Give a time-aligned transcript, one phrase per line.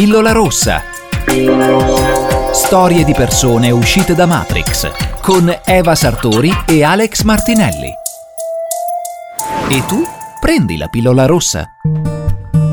[0.00, 0.82] Pillola rossa.
[2.54, 7.92] Storie di persone uscite da Matrix con Eva Sartori e Alex Martinelli.
[9.68, 10.02] E tu
[10.40, 11.68] prendi la pillola rossa.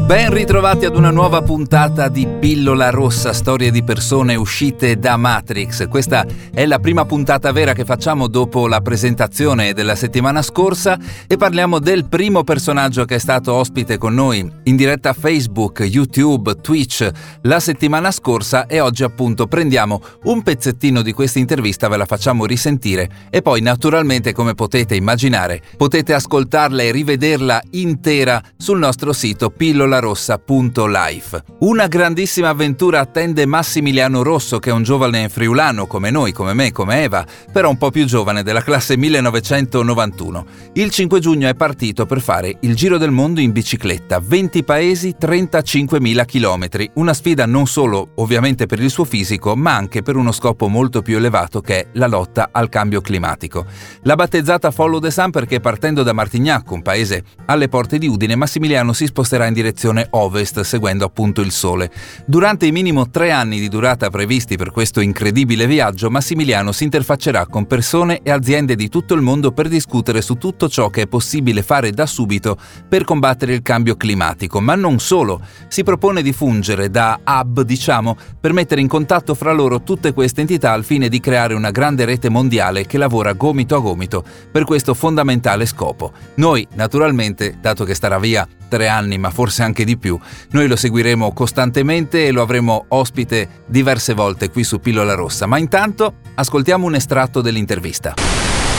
[0.07, 5.89] Ben ritrovati ad una nuova puntata di Pillola Rossa, storie di persone uscite da Matrix.
[5.89, 10.97] Questa è la prima puntata vera che facciamo dopo la presentazione della settimana scorsa
[11.27, 16.55] e parliamo del primo personaggio che è stato ospite con noi in diretta Facebook, YouTube,
[16.61, 17.11] Twitch
[17.41, 22.45] la settimana scorsa e oggi appunto prendiamo un pezzettino di questa intervista, ve la facciamo
[22.45, 29.49] risentire e poi naturalmente come potete immaginare potete ascoltarla e rivederla intera sul nostro sito
[29.49, 31.43] pillola rossa.life.
[31.59, 36.71] Una grandissima avventura attende Massimiliano Rosso, che è un giovane friulano come noi, come me,
[36.71, 40.45] come Eva, però un po' più giovane della classe 1991.
[40.73, 45.15] Il 5 giugno è partito per fare il giro del mondo in bicicletta, 20 paesi,
[45.19, 46.89] 35.000 km.
[46.95, 51.01] Una sfida non solo ovviamente per il suo fisico, ma anche per uno scopo molto
[51.01, 53.65] più elevato che è la lotta al cambio climatico.
[54.03, 58.35] L'ha battezzata Follow the Sun perché partendo da Martignac, un paese alle porte di Udine,
[58.35, 61.89] Massimiliano si sposterà in direzione direzione ovest seguendo appunto il Sole.
[62.25, 67.45] Durante i minimo tre anni di durata previsti per questo incredibile viaggio, Massimiliano si interfaccerà
[67.47, 71.07] con persone e aziende di tutto il mondo per discutere su tutto ciò che è
[71.07, 75.41] possibile fare da subito per combattere il cambio climatico, ma non solo.
[75.67, 80.41] Si propone di fungere da hub, diciamo, per mettere in contatto fra loro tutte queste
[80.41, 84.63] entità al fine di creare una grande rete mondiale che lavora gomito a gomito per
[84.63, 86.11] questo fondamentale scopo.
[86.35, 90.19] Noi, naturalmente, dato che starà via tre anni, ma forse anche di più.
[90.51, 95.45] Noi lo seguiremo costantemente e lo avremo ospite diverse volte qui su Pillola Rossa.
[95.45, 98.13] Ma intanto ascoltiamo un estratto dell'intervista.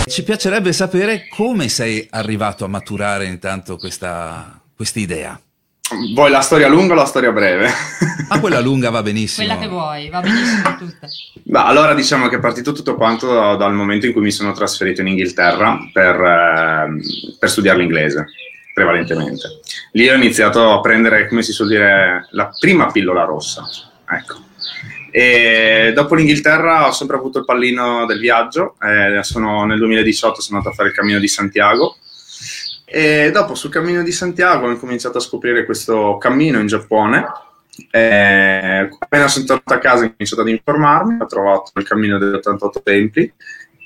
[0.07, 4.61] Ci piacerebbe sapere come sei arrivato a maturare intanto questa
[4.95, 5.39] idea.
[6.15, 7.71] Vuoi la storia lunga o la storia breve?
[8.29, 9.47] Ah, quella lunga va benissimo.
[9.47, 11.07] Quella che vuoi, va benissimo tutta.
[11.45, 15.01] Beh, allora diciamo che è partito tutto quanto dal momento in cui mi sono trasferito
[15.01, 18.27] in Inghilterra per, eh, per studiare l'inglese
[18.79, 19.61] prevalentemente.
[19.93, 23.69] Lì ho iniziato a prendere, come si suol dire, la prima pillola rossa.
[24.09, 24.47] Ecco.
[25.11, 28.77] E dopo l'Inghilterra ho sempre avuto il pallino del viaggio.
[28.81, 31.97] Eh, sono, nel 2018 sono andato a fare il cammino di Santiago.
[32.85, 37.27] E dopo sul cammino di Santiago ho cominciato a scoprire questo cammino in Giappone.
[37.91, 42.35] Eh, appena sono tornato a casa ho cominciato ad informarmi, ho trovato il cammino degli
[42.35, 43.33] 88 templi.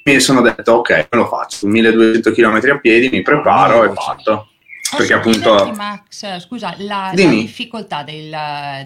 [0.05, 3.93] Mi sono detto ok, me lo faccio, 1200 km a piedi, mi preparo oh, e
[3.95, 4.52] fatto
[4.97, 8.35] perché appunto Max, scusa, la, la difficoltà del,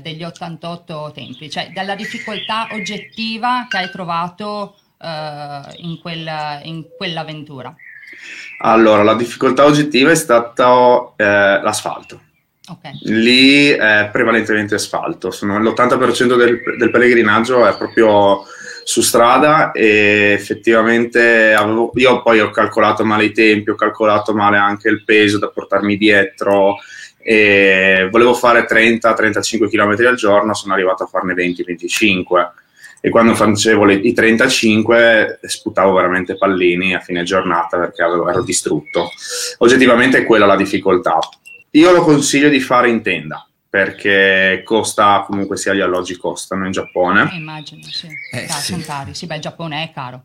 [0.03, 5.06] degli 88 templi, cioè dalla difficoltà oggettiva che hai trovato uh,
[5.77, 6.28] in, quel,
[6.65, 7.75] in, quell'avventura.
[8.61, 12.22] Allora, la difficoltà oggettiva è stato eh, l'asfalto.
[12.69, 12.99] Okay.
[13.03, 18.43] Lì è prevalentemente asfalto, Sono, l'80% del, del pellegrinaggio è proprio
[18.89, 24.59] su strada e effettivamente avevo, io poi ho calcolato male i tempi, ho calcolato male
[24.59, 26.77] anche il peso da portarmi dietro
[27.19, 32.51] e volevo fare 30-35 km al giorno, sono arrivato a farne 20-25
[33.01, 38.45] e quando facevo le, i 35 sputavo veramente pallini a fine giornata perché avevo, ero
[38.45, 39.11] distrutto.
[39.59, 41.19] Oggettivamente è quella la difficoltà.
[41.73, 43.46] Io lo consiglio di fare in tenda
[43.77, 47.29] perché costa, comunque sia gli alloggi costano in Giappone.
[47.31, 48.09] Eh, immagino, sì.
[48.33, 48.73] Eh, sì.
[48.73, 49.15] Sono cari.
[49.15, 50.23] Sì, beh, il Giappone è caro.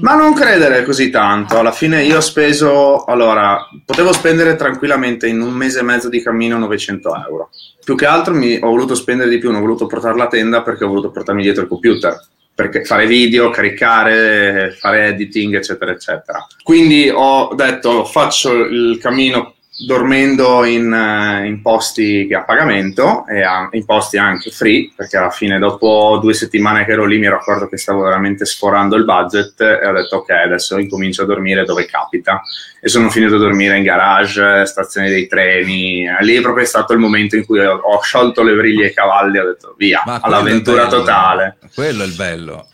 [0.00, 5.40] Ma non credere così tanto, alla fine io ho speso, allora, potevo spendere tranquillamente in
[5.40, 7.50] un mese e mezzo di cammino 900 euro.
[7.82, 10.60] Più che altro mi, ho voluto spendere di più, non ho voluto portare la tenda
[10.60, 12.14] perché ho voluto portarmi dietro il computer,
[12.54, 16.46] perché fare video, caricare, fare editing, eccetera, eccetera.
[16.62, 19.54] Quindi ho detto, faccio il cammino
[19.86, 25.30] dormendo in, uh, in, posti a pagamento e a, in posti anche free, perché alla
[25.30, 29.04] fine dopo due settimane che ero lì mi ero accorto che stavo veramente sforando il
[29.04, 32.42] budget e ho detto ok, adesso incomincio a dormire dove capita
[32.80, 36.98] e sono finito a dormire in garage, stazioni dei treni, lì è proprio stato il
[36.98, 40.86] momento in cui ho, ho sciolto le briglie ai cavalli e ho detto via, all'avventura
[40.88, 41.58] totale.
[41.74, 42.66] Quello è il bello.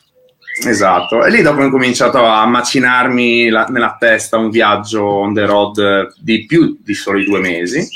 [0.67, 5.47] Esatto, e lì dopo ho cominciato a macinarmi la, nella testa un viaggio on the
[5.47, 7.87] road di più di soli due mesi.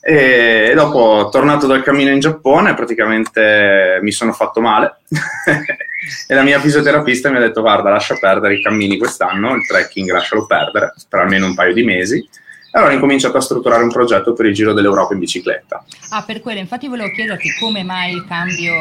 [0.00, 4.98] E dopo, tornato dal cammino in Giappone, praticamente mi sono fatto male.
[6.28, 10.10] e la mia fisioterapista mi ha detto: Guarda, lascia perdere i cammini quest'anno, il trekking
[10.12, 12.28] lascialo perdere per almeno un paio di mesi
[12.76, 15.84] allora ho incominciato a strutturare un progetto per il Giro dell'Europa in bicicletta.
[16.10, 18.74] Ah, per quello, infatti volevo chiederti come mai il cambio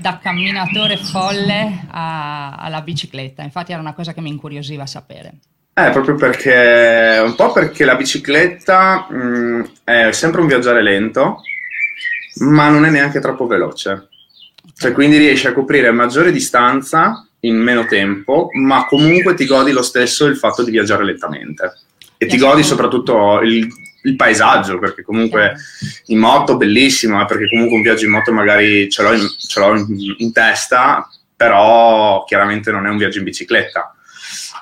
[0.00, 5.34] da camminatore folle a, alla bicicletta, infatti era una cosa che mi incuriosiva sapere.
[5.74, 11.42] Eh, proprio perché, un po' perché la bicicletta mh, è sempre un viaggiare lento
[12.40, 14.08] ma non è neanche troppo veloce.
[14.74, 19.82] Cioè, quindi riesci a coprire maggiore distanza in meno tempo, ma comunque ti godi lo
[19.82, 21.72] stesso il fatto di viaggiare lentamente.
[22.22, 23.66] E ti godi soprattutto il,
[24.02, 25.54] il paesaggio, perché comunque
[26.08, 29.58] in moto bellissimo, eh, perché comunque un viaggio in moto magari ce l'ho in, ce
[29.58, 33.94] l'ho in, in testa, però chiaramente non è un viaggio in bicicletta.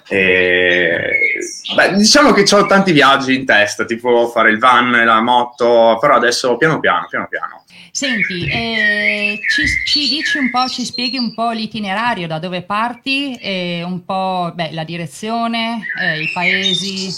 [0.07, 1.01] E,
[1.75, 5.99] beh, diciamo che ho tanti viaggi in testa, tipo fare il van e la moto,
[6.01, 7.65] però adesso piano piano, piano piano.
[7.91, 13.35] Senti, eh, ci, ci, dici un po', ci spieghi un po' l'itinerario, da dove parti
[13.37, 17.09] e un po' beh, la direzione, eh, i paesi,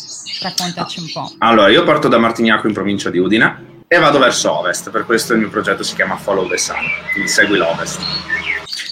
[0.42, 1.32] raccontaci un po'.
[1.38, 5.32] Allora, io parto da Martignaco in provincia di Udine e vado verso ovest, per questo
[5.32, 6.76] il mio progetto si chiama Follow the Sun,
[7.12, 8.00] quindi segui l'ovest.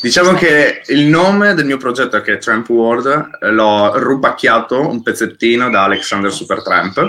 [0.00, 5.70] Diciamo che il nome del mio progetto che è Tramp World l'ho rubacchiato un pezzettino
[5.70, 7.04] da Alexander Supertramp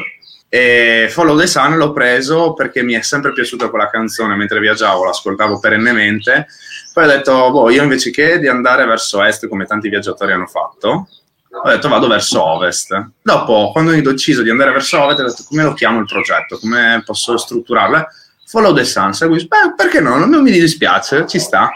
[0.49, 5.05] e Follow the Sun l'ho preso perché mi è sempre piaciuta quella canzone mentre viaggiavo,
[5.05, 6.47] l'ascoltavo perennemente.
[6.91, 10.47] Poi ho detto, boh, io invece che di andare verso est come tanti viaggiatori hanno
[10.47, 11.07] fatto,
[11.51, 13.11] ho detto vado verso ovest.
[13.21, 16.57] Dopo, quando ho deciso di andare verso ovest, ho detto come lo chiamo il progetto,
[16.57, 18.07] come posso strutturarlo?
[18.45, 20.17] Follow the Sun, segui, beh, perché no?
[20.25, 21.69] Non mi dispiace, ci sta.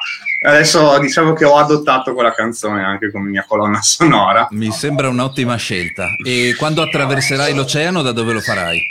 [0.46, 4.48] Adesso diciamo che ho adottato quella canzone anche come mia colonna sonora.
[4.52, 6.08] Mi sembra un'ottima scelta.
[6.22, 8.90] E quando attraverserai l'oceano, da dove lo farai?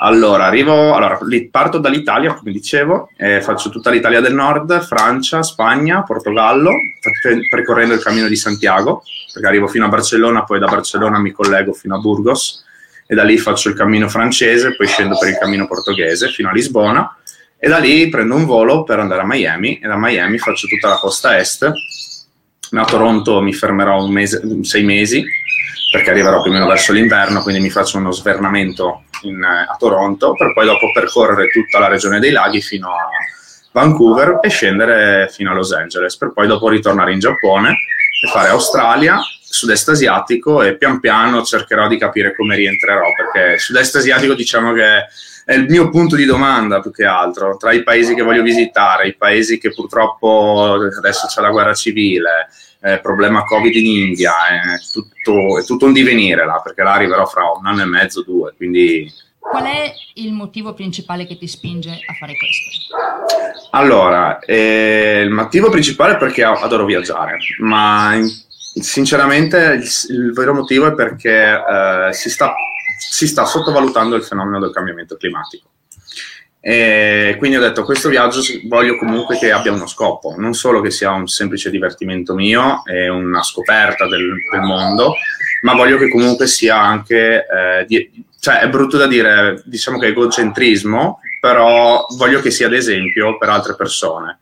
[0.00, 1.18] Allora, arrivo, allora,
[1.50, 6.72] parto dall'Italia, come dicevo, eh, faccio tutta l'Italia del Nord, Francia, Spagna, Portogallo,
[7.50, 9.02] percorrendo il cammino di Santiago,
[9.32, 12.64] perché arrivo fino a Barcellona, poi da Barcellona mi collego fino a Burgos
[13.06, 16.52] e da lì faccio il cammino francese, poi scendo per il cammino portoghese fino a
[16.52, 17.18] Lisbona
[17.64, 20.88] e da lì prendo un volo per andare a Miami e da Miami faccio tutta
[20.88, 21.72] la costa est.
[22.72, 25.24] A Toronto mi fermerò un mese, sei mesi
[25.90, 30.34] perché arriverò più o meno verso l'inverno, quindi mi faccio uno svernamento in, a Toronto
[30.34, 33.08] per poi dopo percorrere tutta la regione dei laghi fino a
[33.72, 38.50] Vancouver e scendere fino a Los Angeles per poi dopo ritornare in Giappone e fare
[38.50, 44.74] Australia, sud-est asiatico e pian piano cercherò di capire come rientrerò perché sud-est asiatico diciamo
[44.74, 45.06] che
[45.44, 49.08] è il mio punto di domanda più che altro, tra i paesi che voglio visitare,
[49.08, 52.48] i paesi che purtroppo adesso c'è la guerra civile,
[52.80, 57.26] eh, problema Covid in India, è tutto, è tutto un divenire là, perché là arriverò
[57.26, 59.10] fra un anno e mezzo, due, quindi...
[59.38, 62.96] Qual è il motivo principale che ti spinge a fare questo?
[63.72, 68.18] Allora, eh, il motivo principale è perché adoro viaggiare, ma
[68.80, 72.54] sinceramente il, il vero motivo è perché eh, si sta
[73.10, 75.68] si sta sottovalutando il fenomeno del cambiamento climatico.
[76.60, 80.90] E quindi ho detto questo viaggio voglio comunque che abbia uno scopo, non solo che
[80.90, 85.14] sia un semplice divertimento mio e una scoperta del, del mondo,
[85.60, 90.06] ma voglio che comunque sia anche, eh, di, cioè è brutto da dire, diciamo che
[90.06, 94.38] è egocentrismo, però voglio che sia d'esempio per altre persone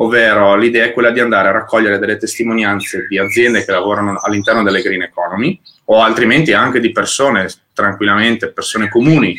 [0.00, 4.62] ovvero l'idea è quella di andare a raccogliere delle testimonianze di aziende che lavorano all'interno
[4.62, 9.36] delle green economy o altrimenti anche di persone tranquillamente, persone comuni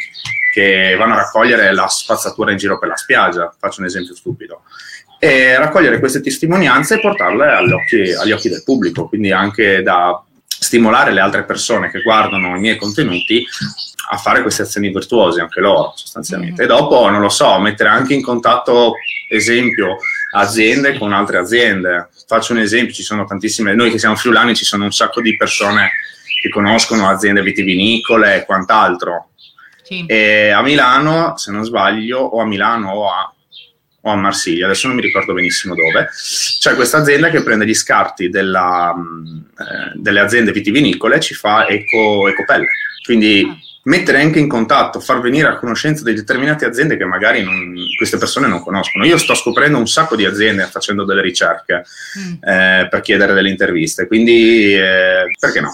[0.53, 4.63] che vanno a raccogliere la spazzatura in giro per la spiaggia, faccio un esempio stupido,
[5.17, 10.21] e raccogliere queste testimonianze e portarle agli occhi, agli occhi del pubblico, quindi anche da
[10.45, 13.45] stimolare le altre persone che guardano i miei contenuti
[14.11, 16.61] a fare queste azioni virtuose anche loro sostanzialmente.
[16.61, 16.65] Mm.
[16.65, 18.95] E dopo, non lo so, mettere anche in contatto,
[19.29, 19.97] esempio,
[20.31, 22.09] aziende con altre aziende.
[22.27, 25.35] Faccio un esempio, ci sono tantissime, noi che siamo friulani ci sono un sacco di
[25.35, 25.91] persone
[26.41, 29.29] che conoscono aziende vitivinicole e quant'altro.
[29.83, 30.05] Sì.
[30.07, 33.33] E a Milano, se non sbaglio, o a Milano o a,
[34.01, 36.09] o a Marsiglia, adesso non mi ricordo benissimo dove,
[36.59, 41.67] c'è questa azienda che prende gli scarti della, eh, delle aziende vitivinicole e ci fa
[41.67, 42.67] eco, ecopelle.
[43.03, 47.43] Quindi ah mettere anche in contatto, far venire a conoscenza di determinate aziende che magari
[47.43, 49.05] non, queste persone non conoscono.
[49.05, 51.83] Io sto scoprendo un sacco di aziende facendo delle ricerche
[52.19, 52.43] mm.
[52.43, 55.73] eh, per chiedere delle interviste, quindi eh, perché no?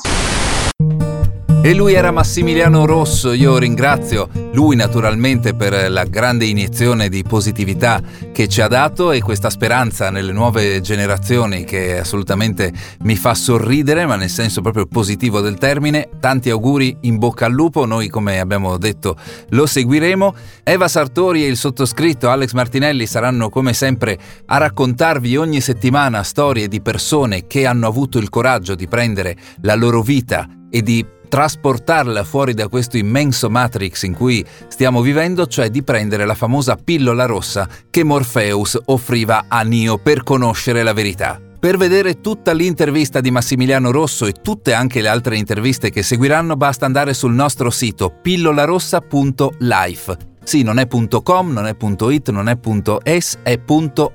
[1.59, 8.01] E lui era Massimiliano Rosso, io ringrazio lui naturalmente per la grande iniezione di positività
[8.31, 12.71] che ci ha dato e questa speranza nelle nuove generazioni che assolutamente
[13.01, 16.09] mi fa sorridere, ma nel senso proprio positivo del termine.
[16.19, 19.17] Tanti auguri, in bocca al lupo, noi come abbiamo detto
[19.49, 20.35] lo seguiremo.
[20.63, 26.67] Eva Sartori e il sottoscritto Alex Martinelli saranno come sempre a raccontarvi ogni settimana storie
[26.67, 32.23] di persone che hanno avuto il coraggio di prendere la loro vita e di trasportarla
[32.23, 37.25] fuori da questo immenso matrix in cui stiamo vivendo, cioè di prendere la famosa pillola
[37.25, 41.41] rossa che Morpheus offriva a Neo per conoscere la verità.
[41.59, 46.55] Per vedere tutta l'intervista di Massimiliano Rosso e tutte anche le altre interviste che seguiranno
[46.55, 51.75] basta andare sul nostro sito pillolarossa.life Sì, non è .com, non è
[52.11, 52.59] .it, non è
[53.03, 53.59] .es, è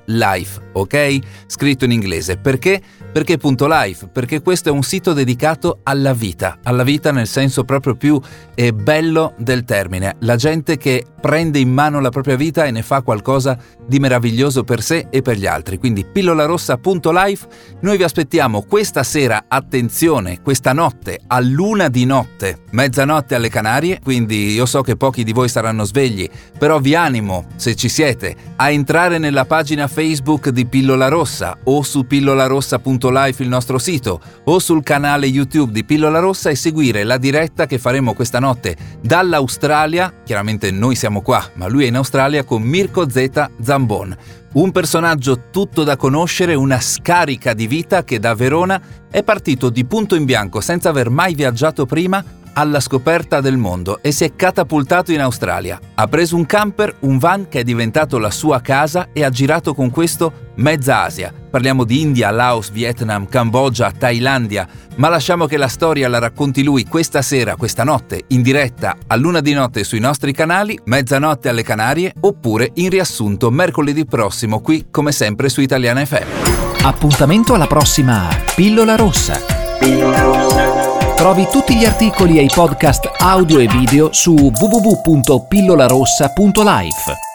[0.05, 1.19] .life, ok?
[1.45, 2.37] Scritto in inglese.
[2.37, 2.81] Perché?
[3.13, 4.07] Perché .life?
[4.07, 8.19] Perché questo è un sito dedicato alla vita, alla vita nel senso proprio più
[8.55, 10.15] eh, bello del termine.
[10.21, 13.55] La gente che prende in mano la propria vita e ne fa qualcosa
[13.85, 15.77] di meraviglioso per sé e per gli altri.
[15.77, 17.47] Quindi pillolarossa.life,
[17.81, 23.99] noi vi aspettiamo questa sera, attenzione, questa notte, a luna di notte, mezzanotte alle Canarie,
[24.03, 26.27] quindi io so che pochi di voi saranno svegli,
[26.57, 31.83] però vi animo, se ci siete, a entrare nella pagina Facebook di Pillola Rossa o
[31.83, 37.17] su pillolarossa.life il nostro sito o sul canale YouTube di Pillola Rossa e seguire la
[37.17, 42.43] diretta che faremo questa notte dall'Australia, chiaramente noi siamo qua, ma lui è in Australia
[42.43, 44.15] con Mirko Z Zambon.
[44.53, 49.83] Un personaggio tutto da conoscere, una scarica di vita che da Verona è partito di
[49.85, 54.35] punto in bianco senza aver mai viaggiato prima alla scoperta del mondo e si è
[54.35, 55.79] catapultato in Australia.
[55.95, 59.73] Ha preso un camper, un van che è diventato la sua casa e ha girato
[59.73, 61.31] con questo mezza Asia.
[61.49, 66.85] Parliamo di India, Laos, Vietnam, Cambogia, Thailandia, ma lasciamo che la storia la racconti lui
[66.85, 71.63] questa sera, questa notte, in diretta a luna di notte sui nostri canali, mezzanotte alle
[71.63, 76.83] Canarie, oppure in riassunto mercoledì prossimo qui come sempre su Italiana FM.
[76.83, 79.39] Appuntamento alla prossima Pillola Rossa.
[79.79, 80.91] Pillola Rossa.
[81.15, 87.32] Trovi tutti gli articoli e i podcast audio e video su www.pillolarossa.life.